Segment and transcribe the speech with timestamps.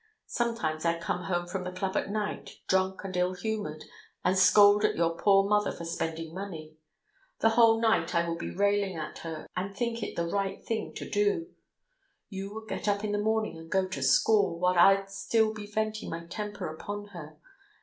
[0.25, 3.85] Sometimes I'd come home from the club at night, drunk and ill humoured,
[4.25, 6.75] and scold at your poor mother for spending money.
[7.41, 10.95] The whole night I would be railing at her, and think it the right thing
[10.95, 11.53] too;
[12.29, 15.67] you would get up in the morning and go to school, while I'd still be
[15.67, 17.37] venting my temper upon her.